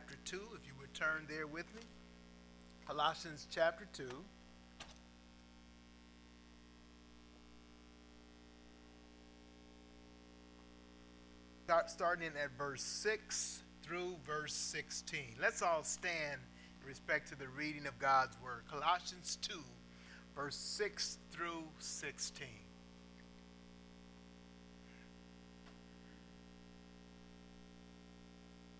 [0.00, 1.82] chapter 2, if you would turn there with me.
[2.86, 4.04] Colossians chapter 2.
[11.64, 15.20] Start, starting at verse 6 through verse 16.
[15.40, 16.40] Let's all stand
[16.80, 18.62] in respect to the reading of God's word.
[18.70, 19.54] Colossians 2,
[20.34, 22.46] verse 6 through 16.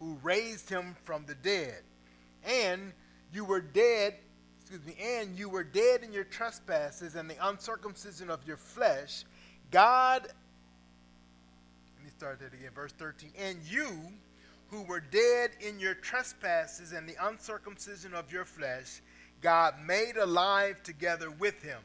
[0.00, 1.82] who raised him from the dead.
[2.44, 2.92] And
[3.32, 4.14] you were dead,
[4.60, 9.24] excuse me, and you were dead in your trespasses and the uncircumcision of your flesh.
[9.70, 13.30] God, let me start that again, verse 13.
[13.38, 13.88] And you,
[14.68, 19.00] who were dead in your trespasses and the uncircumcision of your flesh,
[19.40, 21.80] God made alive together with him,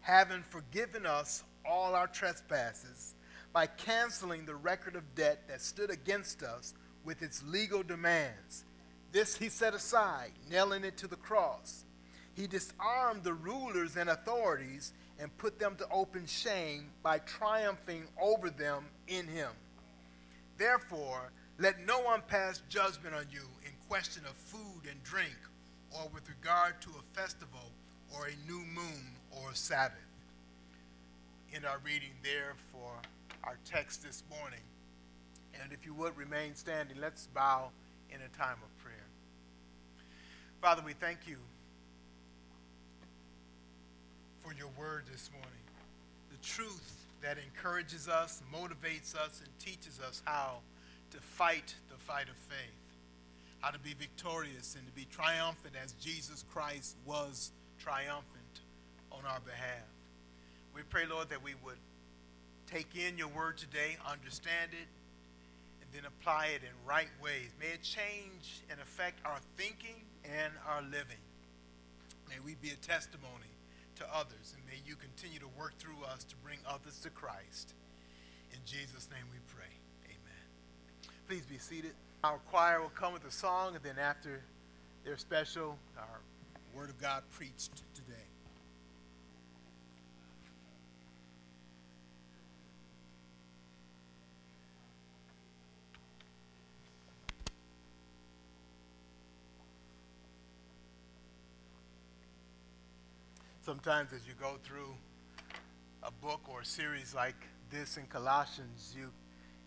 [0.00, 3.14] having forgiven us all our trespasses
[3.52, 6.74] by canceling the record of debt that stood against us
[7.04, 8.64] with its legal demands.
[9.12, 11.84] This he set aside, nailing it to the cross.
[12.34, 18.50] He disarmed the rulers and authorities and put them to open shame by triumphing over
[18.50, 19.50] them in him.
[20.56, 25.36] Therefore, let no one pass judgment on you in question of food and drink,
[25.90, 27.72] or with regard to a festival,
[28.14, 29.98] or a new moon, or a Sabbath.
[31.52, 32.92] In our reading there for
[33.44, 34.60] our text this morning,
[35.62, 37.70] and if you would remain standing, let's bow
[38.10, 38.96] in a time of prayer.
[40.60, 41.36] Father, we thank you
[44.42, 45.50] for your word this morning.
[46.30, 50.58] The truth that encourages us, motivates us, and teaches us how
[51.10, 52.96] to fight the fight of faith,
[53.60, 58.60] how to be victorious and to be triumphant as Jesus Christ was triumphant
[59.12, 59.88] on our behalf.
[60.74, 61.78] We pray, Lord, that we would
[62.66, 64.88] take in your word today, understand it,
[65.92, 67.50] then apply it in right ways.
[67.58, 71.22] May it change and affect our thinking and our living.
[72.28, 73.50] May we be a testimony
[73.96, 77.74] to others, and may you continue to work through us to bring others to Christ.
[78.52, 79.72] In Jesus' name we pray.
[80.06, 81.12] Amen.
[81.28, 81.92] Please be seated.
[82.22, 84.40] Our choir will come with a song, and then after
[85.04, 86.20] their special, our
[86.74, 88.29] Word of God preached today.
[103.70, 104.92] Sometimes as you go through
[106.02, 107.36] a book or a series like
[107.70, 109.12] this in Colossians, you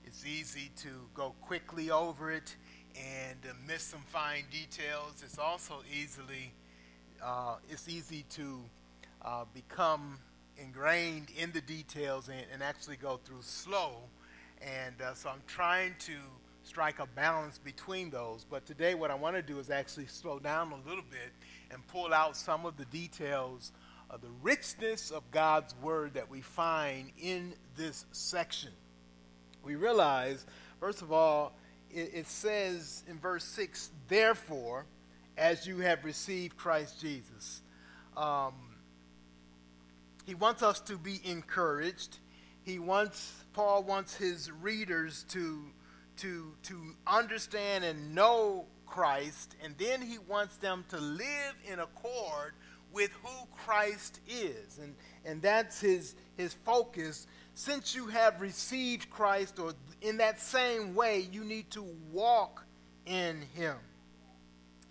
[0.04, 2.54] it's easy to go quickly over it
[2.98, 5.24] and uh, miss some fine details.
[5.24, 6.52] It's also easily
[7.24, 8.60] uh, it's easy to
[9.22, 10.20] uh, become
[10.58, 14.00] ingrained in the details and, and, actually go through slow.
[14.62, 16.16] And uh, so I'm trying to
[16.64, 18.46] strike a balance between those.
[18.50, 21.32] But today, what I want to do is actually slow down a little bit
[21.72, 23.72] and pull out some of the details
[24.14, 28.70] of the richness of God's word that we find in this section.
[29.64, 30.46] We realize,
[30.80, 31.54] first of all,
[31.90, 34.86] it, it says in verse 6, therefore,
[35.36, 37.64] as you have received Christ Jesus.
[38.16, 38.54] Um,
[40.28, 42.20] he wants us to be encouraged.
[42.62, 45.64] He wants, Paul wants his readers to,
[46.18, 52.54] to, to understand and know Christ, and then he wants them to live in accord
[52.94, 54.78] with who Christ is.
[54.78, 54.96] And,
[55.26, 57.28] and that's his, his focus.
[57.56, 62.64] Since you have received Christ, or in that same way, you need to walk
[63.06, 63.76] in him.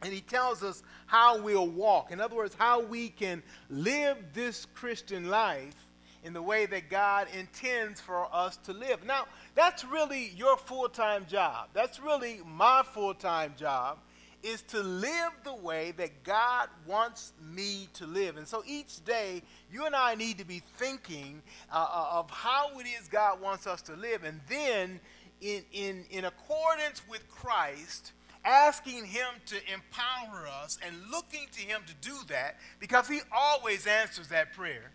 [0.02, 2.10] And he tells us how we'll walk.
[2.10, 5.76] In other words, how we can live this Christian life
[6.24, 9.04] in the way that God intends for us to live.
[9.04, 11.68] Now, that's really your full time job.
[11.72, 13.98] That's really my full time job
[14.42, 18.36] is to live the way that God wants me to live.
[18.36, 21.42] And so each day, you and I need to be thinking
[21.72, 24.24] uh, uh, of how it is God wants us to live.
[24.24, 25.00] And then,
[25.40, 28.12] in, in, in accordance with Christ,
[28.44, 33.86] asking Him to empower us and looking to Him to do that because He always
[33.86, 34.90] answers that prayer.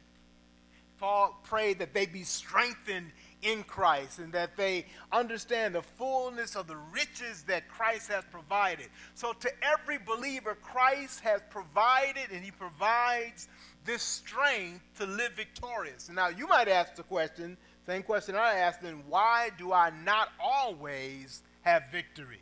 [0.99, 3.11] Paul prayed that they be strengthened
[3.41, 8.87] in Christ and that they understand the fullness of the riches that Christ has provided.
[9.13, 13.47] So, to every believer, Christ has provided and He provides
[13.85, 16.09] this strength to live victorious.
[16.09, 20.29] Now, you might ask the question, same question I asked, then why do I not
[20.39, 22.41] always have victory?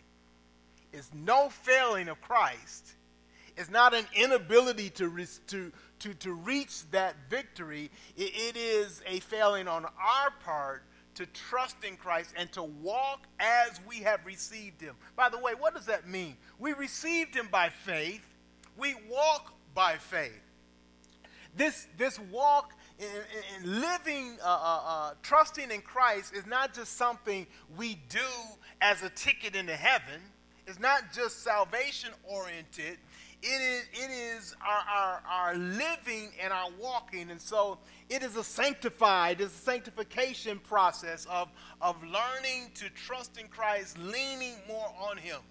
[0.92, 2.94] It's no failing of Christ.
[3.58, 9.20] It's not an inability to, to, to, to reach that victory, it, it is a
[9.22, 10.84] failing on our part
[11.16, 14.96] to trust in Christ and to walk as we have received him.
[15.16, 16.36] By the way, what does that mean?
[16.60, 18.26] We received him by faith,
[18.78, 20.42] we walk by faith.
[21.56, 23.08] This, this walk in,
[23.58, 27.48] in living, uh, uh, uh, trusting in Christ is not just something
[27.78, 28.20] we do
[28.82, 30.22] as a ticket into heaven.
[30.68, 32.98] It's not just salvation oriented.
[33.48, 37.30] It is, it is our, our, our living and our walking.
[37.30, 37.78] And so
[38.10, 41.50] it is a sanctified, it's a sanctification process of,
[41.80, 45.42] of learning to trust in Christ, leaning more on Him.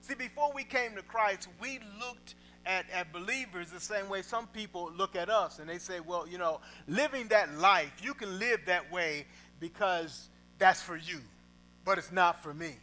[0.00, 2.34] See, before we came to Christ, we looked
[2.66, 6.26] at, at believers the same way some people look at us and they say, well,
[6.26, 9.24] you know, living that life, you can live that way
[9.60, 11.20] because that's for you,
[11.84, 12.74] but it's not for me.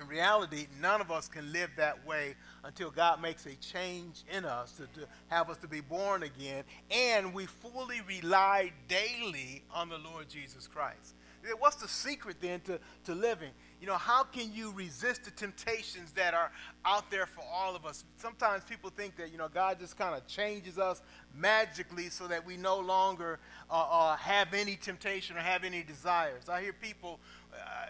[0.00, 4.44] In reality, none of us can live that way until God makes a change in
[4.44, 9.88] us to, to, have us to be born again, and we fully rely daily on
[9.88, 11.14] the Lord Jesus Christ.
[11.58, 13.50] What's the secret then to, to living?
[13.80, 16.50] You know, how can you resist the temptations that are
[16.84, 18.04] out there for all of us?
[18.16, 21.00] Sometimes people think that, you know, God just kind of changes us
[21.34, 23.38] magically so that we no longer
[23.70, 26.48] uh, uh, have any temptation or have any desires.
[26.48, 27.20] I hear people,
[27.54, 27.86] uh,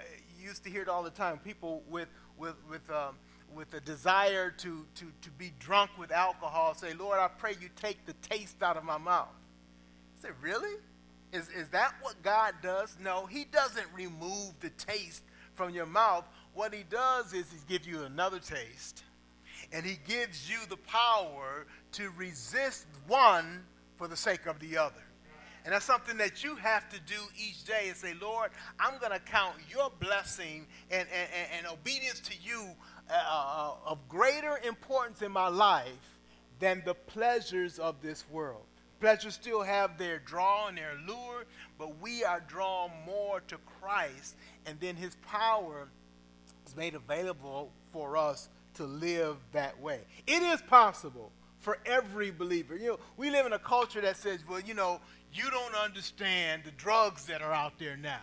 [0.49, 2.09] used to hear it all the time, people with,
[2.39, 3.17] with, with, um,
[3.55, 7.69] with a desire to, to, to be drunk with alcohol say, Lord, I pray you
[7.77, 9.29] take the taste out of my mouth.
[10.19, 10.75] I said, Really?
[11.31, 12.97] Is, is that what God does?
[13.05, 15.23] No, He doesn't remove the taste
[15.55, 16.25] from your mouth.
[16.55, 19.03] What He does is He gives you another taste,
[19.71, 23.63] and He gives you the power to resist one
[23.99, 24.95] for the sake of the other.
[25.65, 29.13] And that's something that you have to do each day and say, Lord, I'm going
[29.13, 32.69] to count your blessing and, and, and obedience to you
[33.11, 36.19] uh, uh, of greater importance in my life
[36.59, 38.65] than the pleasures of this world.
[39.01, 41.45] Pleasures still have their draw and their lure,
[41.79, 45.89] but we are drawn more to Christ, and then His power
[46.67, 50.01] is made available for us to live that way.
[50.27, 51.31] It is possible
[51.61, 52.77] for every believer.
[52.77, 55.01] You know, we live in a culture that says, well, you know,
[55.33, 58.21] you don't understand the drugs that are out there now.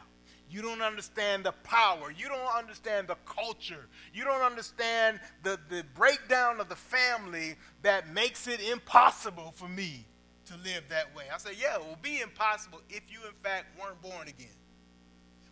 [0.49, 2.13] You don't understand the power.
[2.15, 3.87] You don't understand the culture.
[4.13, 10.05] You don't understand the, the breakdown of the family that makes it impossible for me
[10.45, 11.25] to live that way.
[11.33, 14.47] I say, yeah, it will be impossible if you, in fact, weren't born again.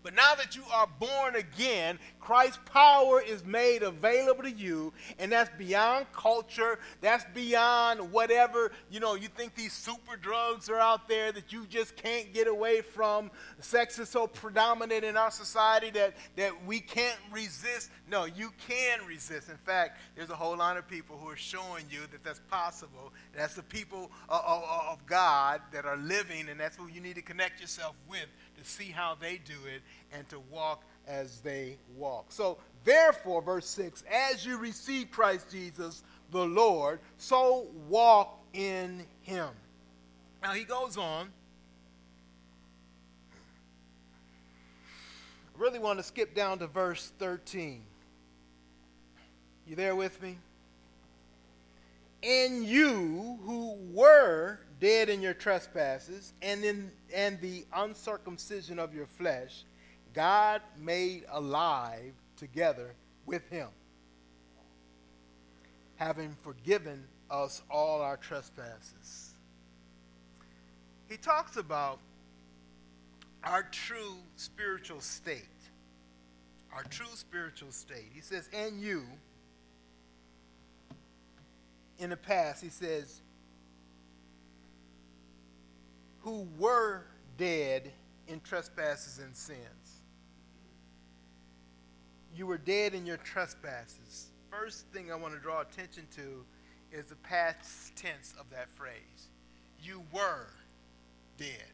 [0.03, 5.31] But now that you are born again, Christ's power is made available to you, and
[5.31, 6.79] that's beyond culture.
[7.01, 11.65] That's beyond whatever, you know, you think these super drugs are out there that you
[11.67, 13.31] just can't get away from.
[13.59, 17.89] Sex is so predominant in our society that, that we can't resist.
[18.09, 19.49] No, you can resist.
[19.49, 23.13] In fact, there's a whole lot of people who are showing you that that's possible.
[23.35, 27.15] That's the people of, of, of God that are living, and that's who you need
[27.15, 28.27] to connect yourself with
[28.63, 32.27] to see how they do it and to walk as they walk.
[32.29, 39.49] So, therefore, verse 6 as you receive Christ Jesus the Lord, so walk in him.
[40.41, 41.29] Now, he goes on.
[45.55, 47.81] I really want to skip down to verse 13.
[49.67, 50.37] You there with me?
[52.21, 59.05] In you who were dead in your trespasses and in and the uncircumcision of your
[59.05, 59.63] flesh,
[60.13, 62.93] God made alive together
[63.25, 63.69] with him,
[65.95, 69.35] having forgiven us all our trespasses.
[71.07, 71.99] He talks about
[73.41, 75.47] our true spiritual state.
[76.75, 78.11] Our true spiritual state.
[78.13, 79.03] He says, and you,
[81.99, 83.21] in the past, he says,
[86.23, 87.03] who were
[87.37, 87.91] dead
[88.27, 90.01] in trespasses and sins.
[92.35, 94.29] You were dead in your trespasses.
[94.49, 96.45] first thing I want to draw attention to
[96.91, 99.27] is the past tense of that phrase.
[99.81, 100.47] You were
[101.37, 101.73] dead.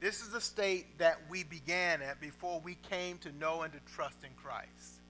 [0.00, 3.80] This is the state that we began at before we came to know and to
[3.92, 5.00] trust in Christ.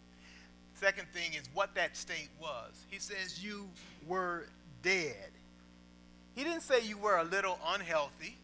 [0.75, 2.85] Second thing is what that state was.
[2.91, 3.69] He says you
[4.07, 4.49] were
[4.83, 5.31] dead.
[6.37, 8.37] He didn't say you were a little unhealthy.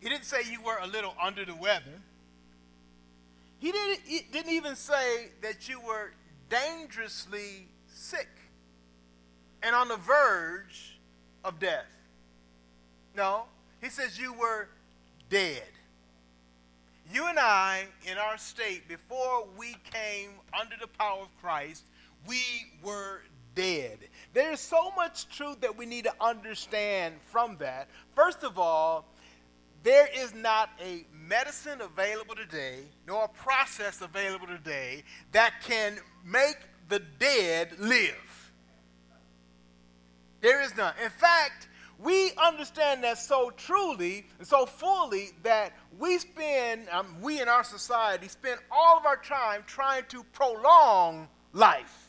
[0.00, 2.00] He didn't say you were a little under the weather.
[3.58, 6.12] He didn't, he didn't even say that you were
[6.48, 8.28] dangerously sick
[9.62, 10.98] and on the verge
[11.44, 11.84] of death.
[13.14, 13.44] No,
[13.82, 14.68] he says you were
[15.28, 15.62] dead.
[17.12, 21.84] You and I, in our state, before we came under the power of Christ,
[22.26, 22.40] we
[22.82, 23.20] were
[23.54, 23.98] dead.
[24.36, 27.88] There's so much truth that we need to understand from that.
[28.14, 29.06] First of all,
[29.82, 36.58] there is not a medicine available today, nor a process available today that can make
[36.90, 38.52] the dead live.
[40.42, 40.92] There is none.
[41.02, 47.40] In fact, we understand that so truly and so fully that we spend, um, we
[47.40, 52.05] in our society spend all of our time trying to prolong life.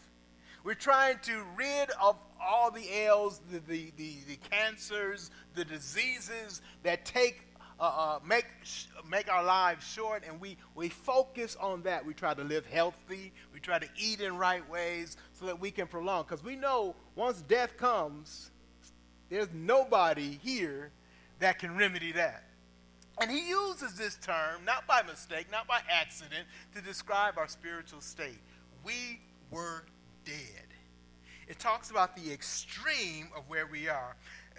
[0.68, 6.62] We're trying to rid of all the ails, the, the, the, the cancers, the diseases
[6.84, 7.40] that take
[7.80, 8.48] uh, uh, make,
[9.10, 12.06] make our lives short, and we, we focus on that.
[12.06, 15.72] We try to live healthy, we try to eat in right ways so that we
[15.72, 16.24] can prolong.
[16.24, 18.52] Because we know once death comes,
[19.30, 20.92] there's nobody here
[21.40, 22.44] that can remedy that.
[23.22, 26.46] And he uses this term, not by mistake, not by accident,
[26.76, 28.42] to describe our spiritual state.
[28.84, 29.86] We were
[30.28, 30.68] dead.
[31.48, 34.18] It talks about the extreme of where we are,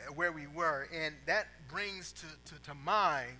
[0.08, 3.36] uh, where we were, and that brings to, to, to mind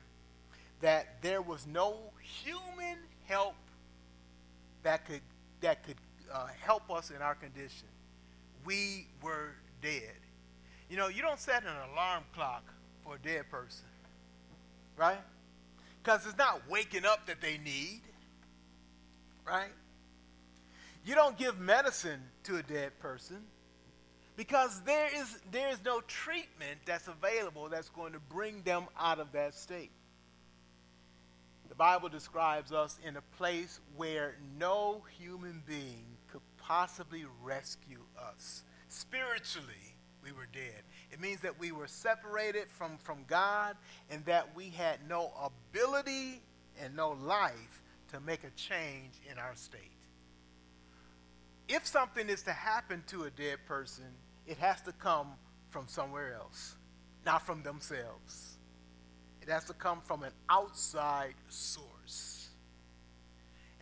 [0.81, 3.55] that there was no human help
[4.83, 5.23] that could,
[5.61, 5.97] that could
[6.33, 7.89] uh, help us in our condition.
[8.65, 10.17] We were dead.
[10.91, 12.65] You know, you don't set an alarm clock
[13.05, 13.87] for a dead person,
[14.97, 15.19] right?
[16.03, 18.03] Because it's not waking up that they need,
[19.47, 19.71] right?
[21.09, 23.39] You don't give medicine to a dead person
[24.37, 29.19] because there is, there is no treatment that's available that's going to bring them out
[29.19, 29.91] of that state.
[31.71, 38.65] The Bible describes us in a place where no human being could possibly rescue us.
[38.89, 40.83] Spiritually, we were dead.
[41.11, 43.79] It means that we were separated from, from God
[44.11, 45.33] and that we had no
[45.73, 46.43] ability
[46.79, 49.98] and no life to make a change in our state.
[51.69, 54.07] If something is to happen to a dead person,
[54.47, 55.29] it has to come
[55.71, 56.75] from somewhere else,
[57.27, 58.57] not from themselves.
[59.43, 62.49] It has to come from an outside source.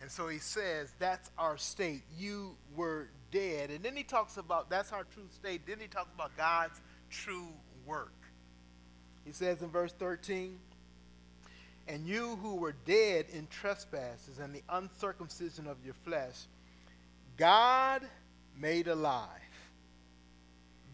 [0.01, 2.03] And so he says, that's our state.
[2.17, 3.71] You were dead.
[3.71, 5.61] And then he talks about, that's our true state.
[5.65, 6.79] Then he talks about God's
[7.09, 7.47] true
[7.85, 8.13] work.
[9.25, 10.59] He says in verse 13,
[11.87, 16.35] and you who were dead in trespasses and the uncircumcision of your flesh,
[17.37, 18.01] God
[18.59, 19.37] made alive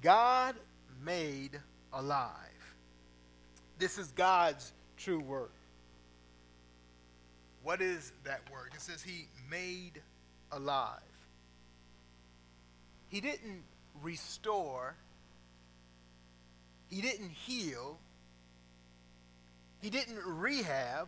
[0.03, 0.55] God
[1.01, 1.57] made
[1.93, 2.29] alive.
[3.79, 5.53] This is God's true work.
[7.63, 8.71] What is that word?
[8.75, 10.01] It says he made
[10.51, 10.99] alive.
[13.07, 13.63] He didn't
[14.01, 14.95] restore,
[16.89, 17.97] he didn't heal,
[19.81, 21.07] he didn't rehab.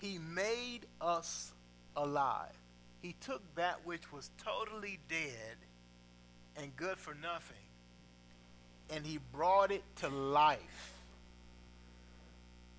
[0.00, 1.52] He made us
[1.96, 2.52] alive.
[3.02, 5.56] He took that which was totally dead
[6.56, 7.56] and good for nothing.
[8.90, 10.94] And he brought it to life.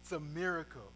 [0.01, 0.91] It's a miracle.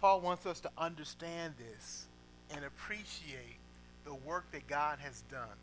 [0.00, 2.06] Paul wants us to understand this
[2.54, 3.58] and appreciate
[4.04, 5.56] the work that God has done.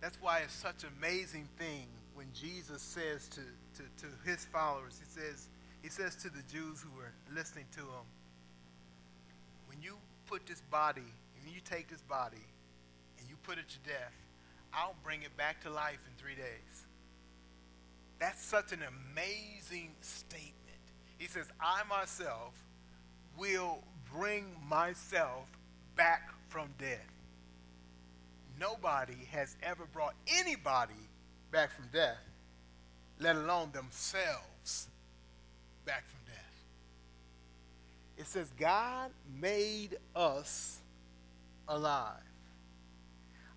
[0.00, 3.40] That's why it's such an amazing thing when Jesus says to,
[3.76, 5.48] to, to his followers, he says,
[5.82, 8.06] he says to the Jews who were listening to him,
[10.26, 12.44] put this body, and you take this body
[13.18, 14.12] and you put it to death,
[14.72, 16.86] I'll bring it back to life in three days.
[18.18, 20.54] That's such an amazing statement.
[21.18, 22.54] He says, I myself
[23.38, 23.78] will
[24.14, 25.44] bring myself
[25.96, 27.12] back from death.
[28.58, 30.94] Nobody has ever brought anybody
[31.50, 32.16] back from death,
[33.20, 34.88] let alone themselves
[35.84, 36.15] back from.
[38.16, 40.78] It says, God made us
[41.68, 42.22] alive.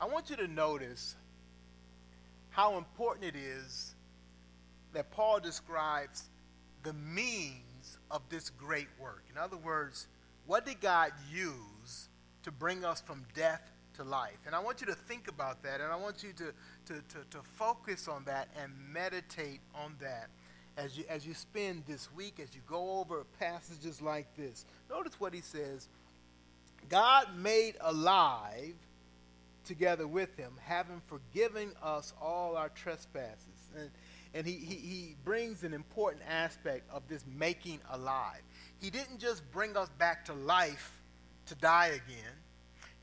[0.01, 1.15] I want you to notice
[2.49, 3.95] how important it is
[4.93, 6.23] that Paul describes
[6.83, 9.23] the means of this great work.
[9.31, 10.07] In other words,
[10.45, 12.07] what did God use
[12.43, 14.37] to bring us from death to life.
[14.45, 16.53] And I want you to think about that, and I want you to,
[16.85, 20.29] to, to, to focus on that and meditate on that
[20.79, 24.65] as you, as you spend this week, as you go over passages like this.
[24.89, 25.87] Notice what he says
[26.87, 28.75] God made alive
[29.65, 33.45] together with him, having forgiven us all our trespasses.
[33.77, 33.89] And,
[34.33, 38.41] and he, he, he brings an important aspect of this making alive.
[38.79, 40.99] He didn't just bring us back to life
[41.47, 42.33] to die again.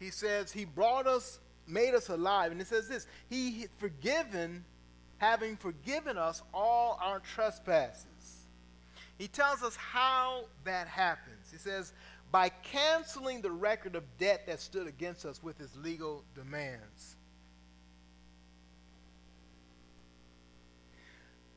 [0.00, 2.52] He says he brought us, made us alive.
[2.52, 4.64] And it says this He forgiven,
[5.18, 8.44] having forgiven us all our trespasses.
[9.18, 11.50] He tells us how that happens.
[11.50, 11.92] He says,
[12.30, 17.16] by canceling the record of debt that stood against us with his legal demands.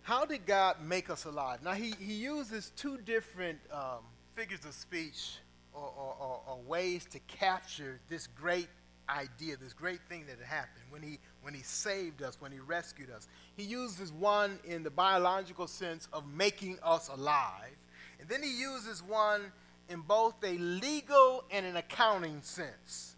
[0.04, 1.62] How did God make us alive?
[1.64, 4.00] Now, he, he uses two different um,
[4.36, 5.38] figures of speech
[5.74, 8.70] or, or, or, or, ways to capture this great
[9.10, 12.60] idea, this great thing that had happened when he, when he saved us, when he
[12.60, 13.28] rescued us.
[13.56, 17.76] He uses one in the biological sense of making us alive,
[18.20, 19.52] and then he uses one
[19.90, 23.16] in both a legal and an accounting sense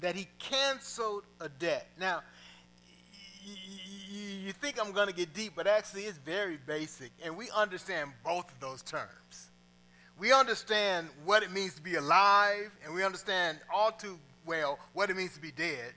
[0.00, 1.88] that he canceled a debt.
[1.98, 2.22] Now,
[3.44, 8.10] you think I'm going to get deep, but actually it's very basic, and we understand
[8.24, 9.50] both of those terms.
[10.18, 15.10] We understand what it means to be alive, and we understand all too well what
[15.10, 15.94] it means to be dead.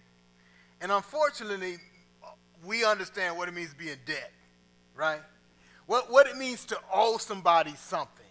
[0.81, 1.77] And unfortunately,
[2.63, 4.31] we understand what it means to be in debt,
[4.95, 5.21] right?
[5.85, 8.25] What, what it means to owe somebody something.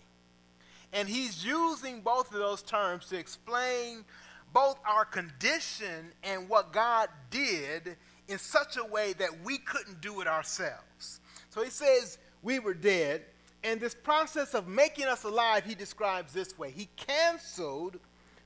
[0.92, 4.04] And he's using both of those terms to explain
[4.52, 7.96] both our condition and what God did
[8.28, 11.20] in such a way that we couldn't do it ourselves.
[11.50, 13.22] So he says we were dead,
[13.64, 17.98] and this process of making us alive, he describes this way He canceled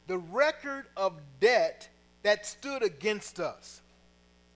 [0.09, 1.89] the record of debt
[2.25, 3.81] that stood against us.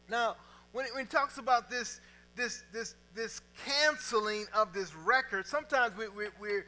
[0.09, 0.37] Now,
[0.73, 2.01] when, when he talks about this,
[2.35, 6.67] this, this, this canceling of this record, sometimes we, we, we're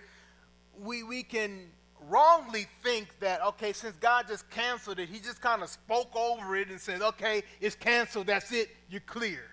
[0.79, 1.70] we, we can
[2.09, 6.57] wrongly think that, okay, since God just canceled it, he just kind of spoke over
[6.57, 9.44] it and said, okay, it's canceled, that's it, you're clear.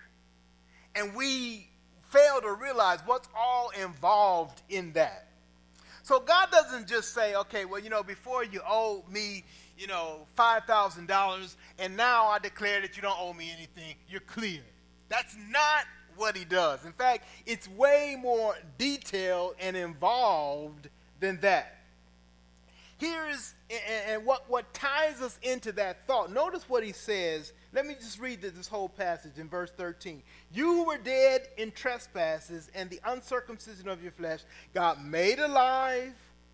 [0.94, 1.68] And we
[2.10, 5.28] fail to realize what's all involved in that.
[6.02, 9.44] So God doesn't just say, okay, well, you know, before you owe me,
[9.78, 14.60] you know, $5,000, and now I declare that you don't owe me anything, you're clear.
[15.08, 15.84] That's not
[16.16, 16.84] what he does.
[16.84, 20.88] In fact, it's way more detailed and involved
[21.20, 21.78] than that.
[22.98, 23.54] Here's
[24.08, 26.32] and what, what ties us into that thought.
[26.32, 27.52] Notice what he says.
[27.74, 30.22] Let me just read this whole passage in verse 13.
[30.52, 34.40] You were dead in trespasses and the uncircumcision of your flesh,
[34.74, 36.12] God made alive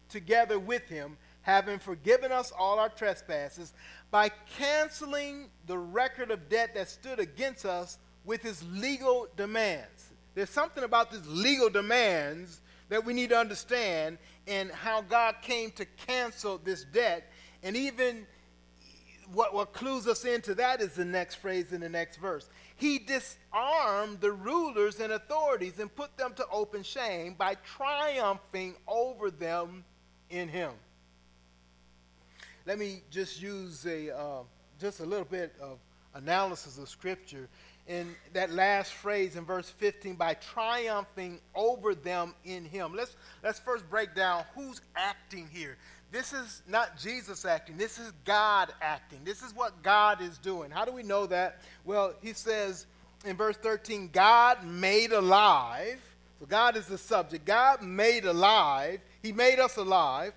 [0.09, 3.72] together with him, having forgiven us all our trespasses,
[4.12, 10.11] by canceling the record of debt that stood against us with his legal demands.
[10.35, 15.72] There's something about these legal demands that we need to understand and how God came
[15.72, 17.31] to cancel this debt.
[17.62, 18.26] And even
[19.32, 22.48] what, what clues us into that is the next phrase in the next verse.
[22.76, 29.30] He disarmed the rulers and authorities and put them to open shame by triumphing over
[29.30, 29.84] them
[30.30, 30.72] in him.
[32.66, 34.42] Let me just use a, uh,
[34.80, 35.78] just a little bit of
[36.18, 37.48] analysis of Scripture
[37.87, 42.94] in that last phrase in verse 15 by triumphing over them in him.
[42.94, 45.78] Let's, let's first break down who's acting here.
[46.11, 49.20] This is not Jesus acting, this is God acting.
[49.24, 50.70] This is what God is doing.
[50.70, 51.61] How do we know that?
[51.85, 52.87] Well, he says
[53.24, 56.00] in verse 13, God made alive.
[56.40, 57.44] So God is the subject.
[57.44, 59.00] God made alive.
[59.22, 60.33] He made us alive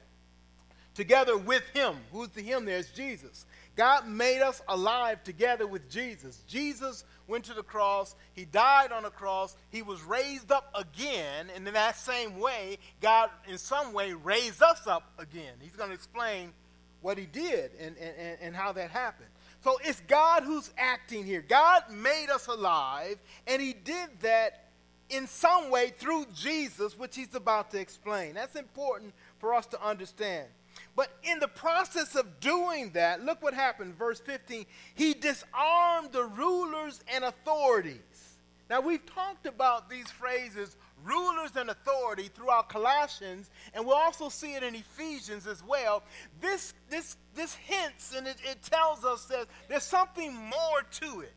[0.93, 1.95] together with him.
[2.11, 2.79] Who's the him there?
[2.79, 3.45] It's Jesus.
[3.81, 6.43] God made us alive together with Jesus.
[6.47, 11.47] Jesus went to the cross, he died on the cross, he was raised up again,
[11.55, 15.53] and in that same way, God, in some way, raised us up again.
[15.59, 16.53] He's going to explain
[17.01, 19.29] what he did and, and, and how that happened.
[19.61, 21.41] So it's God who's acting here.
[21.41, 23.17] God made us alive,
[23.47, 24.69] and he did that
[25.09, 28.35] in some way through Jesus, which he's about to explain.
[28.35, 30.45] That's important for us to understand.
[30.95, 33.97] But in the process of doing that, look what happened.
[33.97, 37.99] Verse 15, he disarmed the rulers and authorities.
[38.69, 44.53] Now, we've talked about these phrases, rulers and authority, throughout Colossians, and we'll also see
[44.53, 46.03] it in Ephesians as well.
[46.39, 51.33] This, this, this hints and it, it tells us that there's something more to it.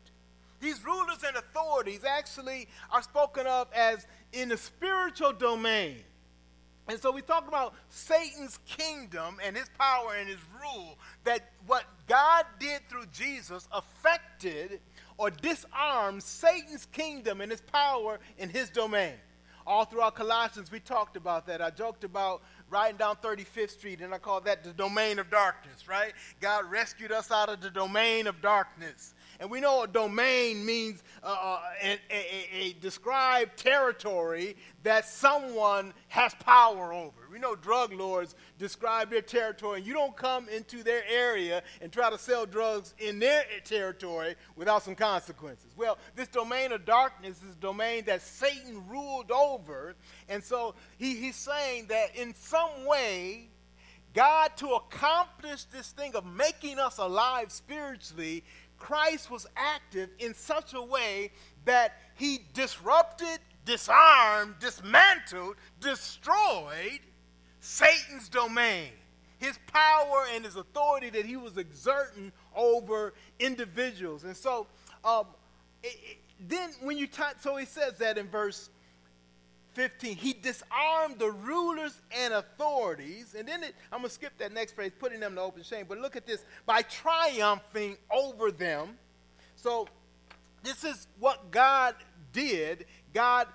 [0.61, 5.97] These rulers and authorities actually are spoken of as in the spiritual domain.
[6.87, 11.85] And so we talked about Satan's kingdom and his power and his rule, that what
[12.07, 14.79] God did through Jesus affected
[15.17, 19.13] or disarmed Satan's kingdom and his power in his domain.
[19.67, 21.59] All throughout Colossians, we talked about that.
[21.59, 25.87] I joked about riding down 35th Street, and I call that the domain of darkness,
[25.87, 26.13] right?
[26.39, 29.15] God rescued us out of the domain of darkness.
[29.39, 35.93] And we know a domain means uh, uh a, a, a, described territory that someone
[36.07, 37.27] has power over.
[37.31, 41.91] We know drug lords describe their territory, and you don't come into their area and
[41.91, 45.71] try to sell drugs in their territory without some consequences.
[45.75, 49.95] Well, this domain of darkness is a domain that Satan ruled over,
[50.29, 53.49] and so he, he's saying that in some way,
[54.15, 58.45] God, to accomplish this thing of making us alive spiritually,
[58.85, 61.31] Christ was active in such a way
[61.65, 66.99] that he disrupted, disarmed, dismantled, destroyed
[67.61, 68.91] Satan's domain,
[69.39, 74.23] his power and his authority that he was exerting over individuals.
[74.23, 74.67] And so,
[75.03, 75.25] um,
[75.81, 76.17] it, it,
[76.47, 78.69] then when you talk, so he says that in verse
[79.75, 80.15] 15.
[80.15, 83.35] He disarmed the rulers and authorities.
[83.37, 85.85] And then it, I'm going to skip that next phrase, putting them to open shame.
[85.87, 88.97] But look at this by triumphing over them.
[89.57, 89.87] So
[90.63, 91.95] this is what God
[92.33, 92.85] did.
[93.13, 93.47] God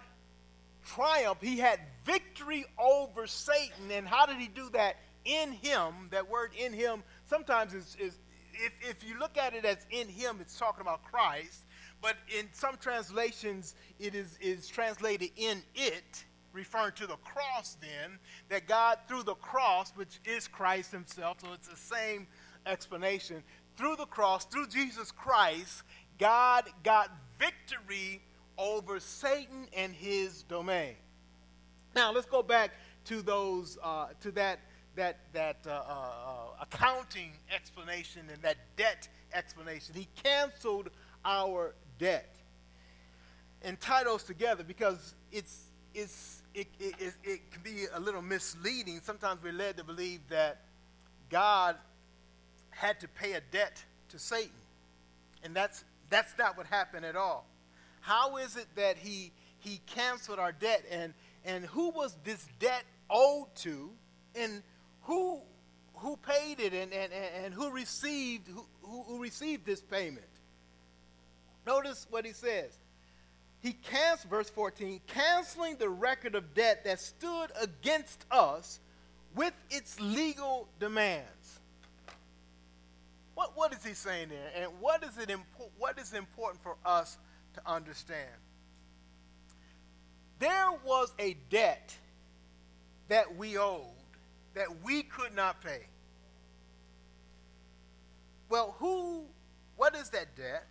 [0.86, 1.42] triumphed.
[1.42, 3.90] He had victory over Satan.
[3.90, 4.96] And how did he do that?
[5.24, 6.08] In him.
[6.10, 8.18] That word in him sometimes is, is
[8.52, 11.64] if, if you look at it as in him, it's talking about Christ.
[12.02, 18.18] But in some translations, it is, is translated in it, referring to the cross, then,
[18.48, 22.26] that God, through the cross, which is Christ Himself, so it's the same
[22.66, 23.42] explanation,
[23.76, 25.82] through the cross, through Jesus Christ,
[26.18, 28.22] God got victory
[28.58, 30.96] over Satan and his domain.
[31.94, 32.72] Now, let's go back
[33.06, 34.60] to those, uh, to that,
[34.96, 39.94] that, that uh, uh, uh accounting explanation and that debt explanation.
[39.94, 40.90] He canceled
[41.24, 42.34] our debt
[43.62, 48.22] and tie those together because it's, it's, it, it, it, it can be a little
[48.22, 49.00] misleading.
[49.04, 50.62] Sometimes we're led to believe that
[51.28, 51.76] God
[52.70, 54.50] had to pay a debt to Satan.
[55.44, 57.46] And that's, that's not what happened at all.
[58.00, 60.84] How is it that he, he canceled our debt?
[60.90, 61.12] And,
[61.44, 63.90] and who was this debt owed to?
[64.34, 64.62] And
[65.02, 65.40] who,
[65.94, 66.72] who paid it?
[66.72, 67.12] And, and,
[67.44, 70.24] and who, received, who, who received this payment?
[71.70, 72.76] Notice what he says.
[73.60, 78.80] He canceled, verse 14, canceling the record of debt that stood against us
[79.36, 81.60] with its legal demands.
[83.34, 84.50] What, what is he saying there?
[84.56, 87.16] And what is, it impo- what is important for us
[87.54, 88.34] to understand?
[90.40, 91.94] There was a debt
[93.06, 93.84] that we owed
[94.54, 95.82] that we could not pay.
[98.48, 99.22] Well, who,
[99.76, 100.66] what is that debt?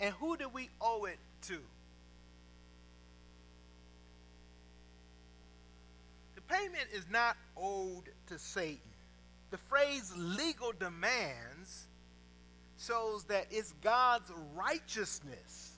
[0.00, 1.58] And who do we owe it to?
[6.34, 8.80] The payment is not owed to Satan.
[9.50, 11.86] The phrase legal demands
[12.78, 15.72] shows that it's God's righteousness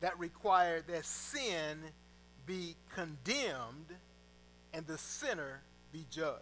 [0.00, 1.78] that required that sin
[2.46, 3.94] be condemned
[4.72, 6.40] and the sinner be judged.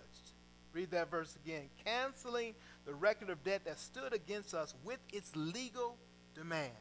[0.73, 1.69] Read that verse again.
[1.85, 2.55] Canceling
[2.87, 5.97] the record of debt that stood against us with its legal
[6.35, 6.73] demands.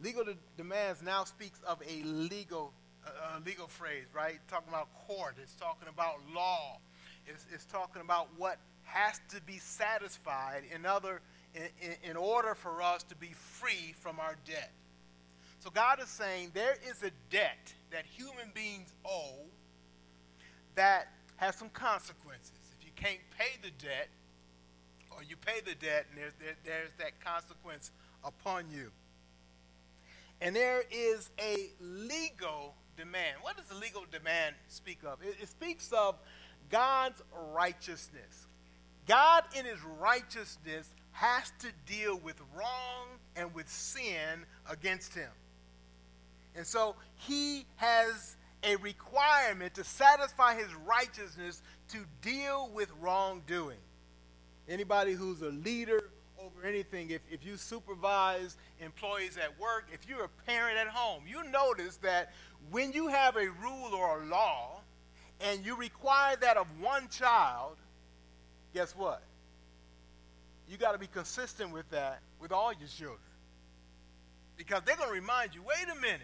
[0.00, 2.72] Legal de- demands now speaks of a legal,
[3.06, 4.38] uh, legal phrase, right?
[4.48, 5.36] Talking about court.
[5.40, 6.78] It's talking about law.
[7.26, 11.20] It's, it's talking about what has to be satisfied in, other,
[11.54, 14.72] in, in, order for us to be free from our debt.
[15.60, 19.46] So God is saying there is a debt that human beings owe
[20.74, 22.58] that has some consequences.
[22.78, 24.08] If you can't pay the debt,
[25.10, 27.90] or you pay the debt, and there's, there, there's that consequence
[28.24, 28.90] upon you.
[30.40, 33.36] And there is a legal demand.
[33.42, 35.22] What does the legal demand speak of?
[35.22, 36.16] It, it speaks of
[36.70, 38.46] God's righteousness.
[39.06, 43.06] God, in his righteousness, has to deal with wrong
[43.36, 45.30] and with sin against him.
[46.56, 53.78] And so he has a requirement to satisfy his righteousness to deal with wrongdoing.
[54.68, 56.10] Anybody who's a leader
[56.44, 57.10] over anything.
[57.10, 61.96] If, if you supervise employees at work, if you're a parent at home, you notice
[61.98, 62.32] that
[62.70, 64.80] when you have a rule or a law
[65.40, 67.76] and you require that of one child,
[68.74, 69.22] guess what?
[70.68, 73.18] You got to be consistent with that with all your children.
[74.56, 76.22] Because they're going to remind you wait a minute,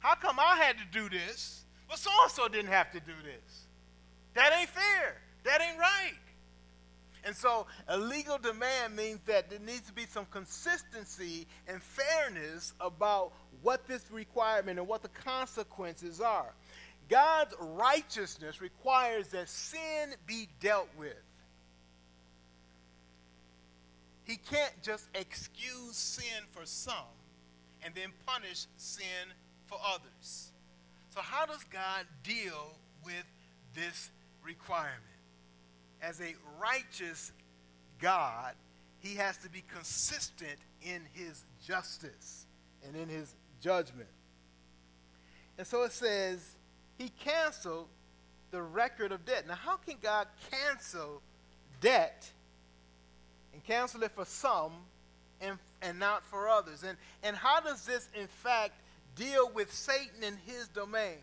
[0.00, 3.12] how come I had to do this, But so and so didn't have to do
[3.22, 3.64] this.
[4.34, 5.20] That ain't fair.
[5.44, 6.14] That ain't right.
[7.24, 12.72] And so a legal demand means that there needs to be some consistency and fairness
[12.80, 13.32] about
[13.62, 16.52] what this requirement and what the consequences are.
[17.08, 21.22] God's righteousness requires that sin be dealt with.
[24.24, 26.94] He can't just excuse sin for some
[27.84, 29.28] and then punish sin
[29.66, 30.52] for others.
[31.10, 33.24] So, how does God deal with
[33.74, 34.10] this
[34.44, 35.11] requirement?
[36.02, 37.32] As a righteous
[38.00, 38.54] God,
[38.98, 42.46] he has to be consistent in his justice
[42.86, 44.08] and in his judgment.
[45.58, 46.56] And so it says,
[46.98, 47.86] he canceled
[48.50, 49.46] the record of debt.
[49.46, 51.22] Now, how can God cancel
[51.80, 52.28] debt
[53.52, 54.72] and cancel it for some
[55.40, 56.82] and, and not for others?
[56.82, 58.74] And, and how does this, in fact,
[59.14, 61.18] deal with Satan and his domain?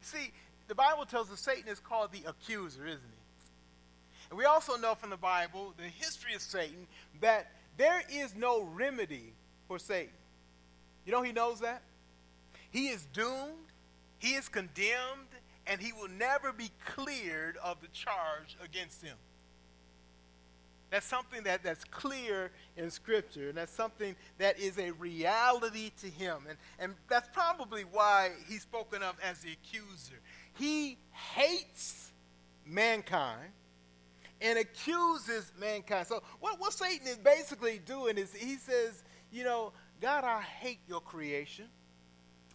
[0.00, 0.30] See,
[0.68, 3.19] the Bible tells us Satan is called the accuser, isn't he?
[4.30, 6.86] And we also know from the Bible, the history of Satan,
[7.20, 9.34] that there is no remedy
[9.66, 10.14] for Satan.
[11.04, 11.82] You know he knows that?
[12.70, 13.72] He is doomed,
[14.18, 15.26] he is condemned,
[15.66, 19.16] and he will never be cleared of the charge against him.
[20.90, 26.08] That's something that, that's clear in Scripture, and that's something that is a reality to
[26.08, 26.38] him.
[26.48, 30.20] And, and that's probably why he's spoken of as the accuser.
[30.54, 32.10] He hates
[32.66, 33.52] mankind
[34.40, 36.06] and accuses mankind.
[36.06, 40.80] So, what, what Satan is basically doing is he says, You know, God, I hate
[40.88, 41.66] your creation,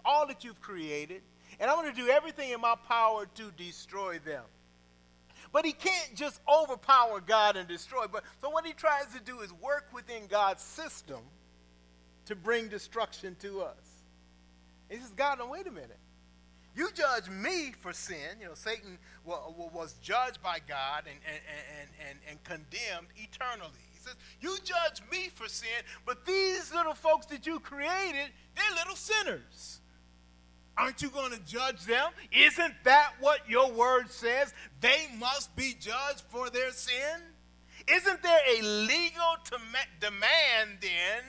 [0.04, 1.22] all that you've created,
[1.60, 4.44] and I'm going to do everything in my power to destroy them.
[5.52, 8.06] But he can't just overpower God and destroy.
[8.12, 11.20] But so what he tries to do is work within God's system
[12.26, 13.78] to bring destruction to us.
[14.90, 15.98] He says, God, now wait a minute.
[16.76, 18.38] You judge me for sin.
[18.40, 21.42] You know, Satan was judged by God and, and,
[21.80, 23.72] and, and, and condemned eternally.
[23.94, 25.70] He says, You judge me for sin,
[26.06, 29.80] but these little folks that you created, they're little sinners.
[30.78, 32.12] Aren't you going to judge them?
[32.34, 34.54] Isn't that what your word says?
[34.82, 37.22] They must be judged for their sin?
[37.88, 39.38] Isn't there a legal
[40.02, 41.24] demand then,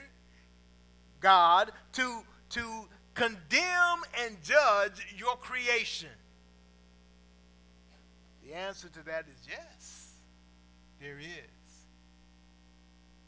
[1.21, 6.09] God, to, to condemn and judge your creation?
[8.45, 10.13] The answer to that is yes,
[11.01, 11.57] there is.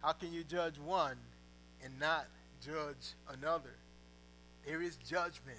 [0.01, 1.17] How can you judge one
[1.83, 2.27] and not
[2.63, 3.75] judge another?
[4.65, 5.57] There is judgment.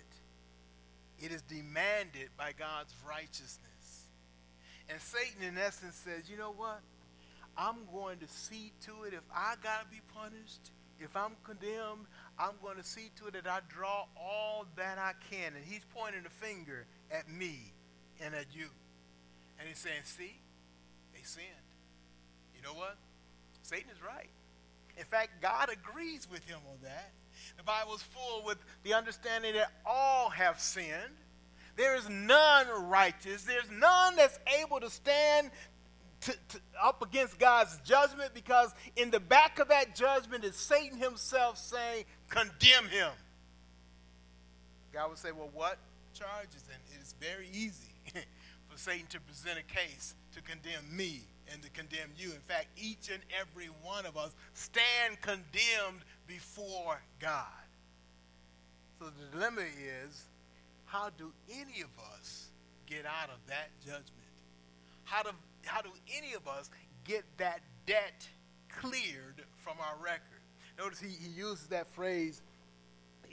[1.19, 3.59] It is demanded by God's righteousness.
[4.89, 6.81] And Satan, in essence, says, you know what?
[7.57, 12.07] I'm going to see to it if I got to be punished, if I'm condemned,
[12.39, 15.55] I'm going to see to it that I draw all that I can.
[15.55, 17.73] And he's pointing a finger at me
[18.21, 18.67] and at you.
[19.59, 20.39] And he's saying, see,
[21.13, 21.47] they sinned.
[22.57, 22.97] You know what?
[23.63, 24.31] Satan is right.
[24.97, 27.13] In fact, God agrees with him on that.
[27.57, 31.17] The Bible is full with the understanding that all have sinned.
[31.77, 33.45] There is none righteous.
[33.45, 35.51] There's none that's able to stand
[36.23, 40.99] to, to, up against God's judgment because in the back of that judgment is Satan
[40.99, 43.11] himself saying, condemn him.
[44.93, 45.79] God would say, well, what
[46.15, 46.65] charges?
[46.73, 47.95] And it is very easy
[48.69, 52.33] for Satan to present a case to condemn me and to condemn you.
[52.33, 57.47] In fact, each and every one of us stand condemned before God.
[58.99, 60.25] So the dilemma is
[60.85, 62.49] how do any of us
[62.87, 64.05] get out of that judgment?
[65.05, 65.31] How do,
[65.65, 66.71] how do any of us
[67.05, 68.29] get that debt
[68.69, 70.41] cleared from our record?
[70.79, 72.43] Notice he, he uses that phrase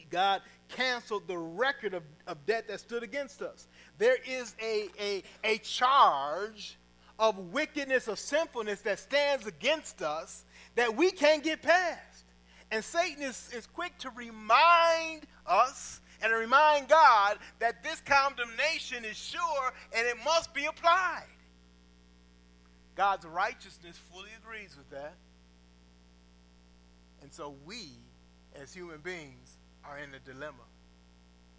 [0.09, 3.67] God canceled the record of, of debt that stood against us.
[3.97, 6.77] There is a, a, a charge
[7.19, 12.25] of wickedness, of sinfulness that stands against us that we can't get past.
[12.71, 19.05] And Satan is, is quick to remind us and to remind God that this condemnation
[19.05, 21.25] is sure and it must be applied.
[22.97, 25.13] God's righteousness fully agrees with that.
[27.21, 27.91] And so we,
[28.59, 30.65] as human beings, are in a dilemma.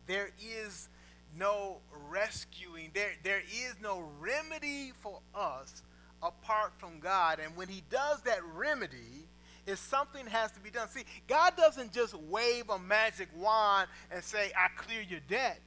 [0.09, 0.89] There is
[1.37, 1.79] no
[2.11, 5.83] rescuing, there, there is no remedy for us
[6.23, 7.39] apart from God.
[7.43, 9.29] And when He does that remedy,
[9.65, 10.89] is something has to be done.
[10.89, 15.61] See, God doesn't just wave a magic wand and say, I clear your debt.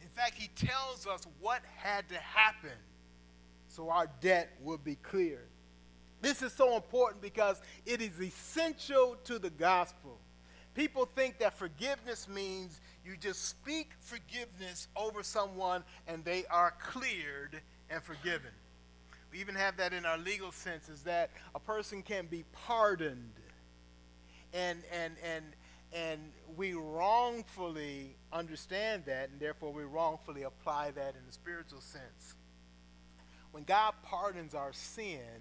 [0.00, 2.70] In fact, He tells us what had to happen
[3.70, 5.48] so our debt would be cleared.
[6.20, 10.18] This is so important because it is essential to the gospel.
[10.74, 17.60] people think that forgiveness means you just speak forgiveness over someone and they are cleared
[17.88, 18.50] and forgiven.
[19.32, 23.32] We even have that in our legal sense is that a person can be pardoned.
[24.52, 25.44] And, and, and,
[25.92, 26.20] and
[26.56, 32.34] we wrongfully understand that, and therefore we wrongfully apply that in the spiritual sense.
[33.52, 35.40] When God pardons our sin,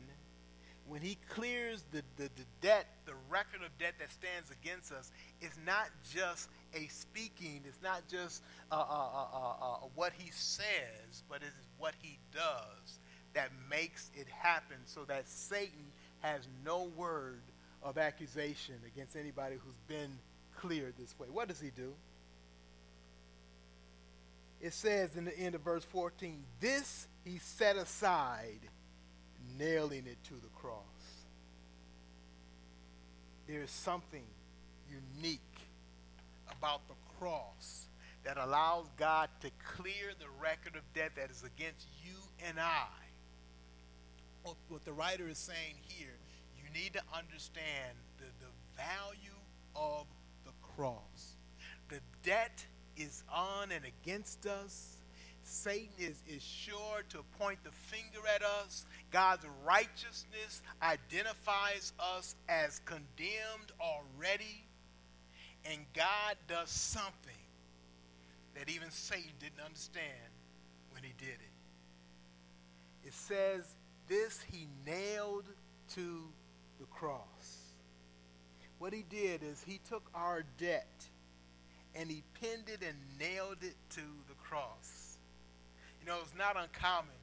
[0.88, 5.12] when he clears the, the, the debt, the record of debt that stands against us,
[5.40, 8.42] it's not just a speaking, it's not just
[8.72, 13.00] uh, uh, uh, what he says, but it's what he does
[13.34, 15.92] that makes it happen so that Satan
[16.22, 17.42] has no word
[17.84, 20.18] of accusation against anybody who's been
[20.58, 21.28] cleared this way.
[21.32, 21.94] What does he do?
[24.60, 28.60] It says in the end of verse 14, this he set aside
[29.58, 30.84] nailing it to the cross.
[33.48, 34.24] There is something
[34.90, 35.40] unique
[36.52, 37.88] about the cross
[38.24, 42.16] that allows God to clear the record of debt that is against you
[42.48, 42.88] and I.
[44.68, 46.18] What the writer is saying here,
[46.58, 49.38] you need to understand the, the value
[49.76, 50.08] of
[50.46, 51.36] the cross.
[51.90, 52.66] The debt
[52.98, 54.99] is on and against us
[55.50, 58.86] Satan is, is sure to point the finger at us.
[59.12, 64.64] God's righteousness identifies us as condemned already.
[65.66, 67.34] And God does something
[68.56, 70.32] that even Satan didn't understand
[70.92, 73.08] when he did it.
[73.08, 73.64] It says,
[74.08, 75.46] This he nailed
[75.96, 76.24] to
[76.80, 77.60] the cross.
[78.78, 80.88] What he did is he took our debt
[81.96, 84.99] and he pinned it and nailed it to the cross.
[86.02, 87.16] You know, it's not uncommon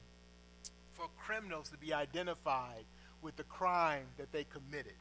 [0.93, 2.85] for criminals to be identified
[3.21, 4.93] with the crime that they committed.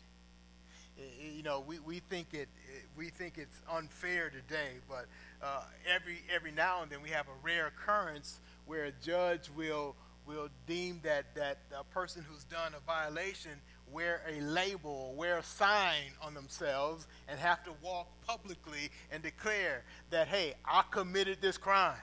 [1.37, 2.49] You know, we, we think it
[2.97, 5.07] we think it's unfair today, but
[5.43, 9.95] uh, every every now and then we have a rare occurrence where a judge will
[10.27, 13.53] will deem that that a person who's done a violation
[13.93, 19.85] wear a label, wear a sign on themselves, and have to walk publicly and declare
[20.11, 21.95] that, hey, I committed this crime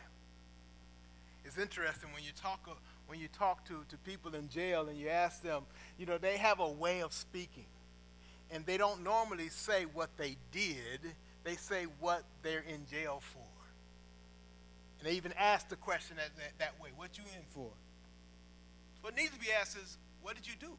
[1.45, 2.73] it's interesting when you talk uh,
[3.07, 5.63] when you talk to, to people in jail and you ask them,
[5.97, 7.65] you know, they have a way of speaking.
[8.49, 11.01] And they don't normally say what they did,
[11.43, 13.39] they say what they're in jail for.
[14.99, 17.69] And they even ask the question that, that, that way, what you in for?
[19.01, 20.77] What needs to be asked is, what did you do?